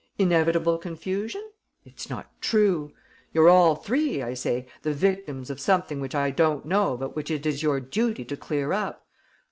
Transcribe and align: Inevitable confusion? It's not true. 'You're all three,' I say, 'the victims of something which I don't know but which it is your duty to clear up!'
Inevitable 0.17 0.79
confusion? 0.79 1.47
It's 1.85 2.09
not 2.09 2.27
true. 2.41 2.91
'You're 3.33 3.49
all 3.49 3.75
three,' 3.75 4.23
I 4.23 4.33
say, 4.33 4.65
'the 4.81 4.93
victims 4.93 5.51
of 5.51 5.59
something 5.59 5.99
which 6.01 6.15
I 6.15 6.31
don't 6.31 6.65
know 6.65 6.97
but 6.97 7.15
which 7.15 7.29
it 7.29 7.45
is 7.45 7.61
your 7.61 7.79
duty 7.79 8.25
to 8.25 8.35
clear 8.35 8.73
up!' 8.73 9.05